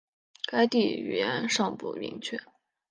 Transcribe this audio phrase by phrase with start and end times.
[0.47, 2.39] 该地语源尚不明确。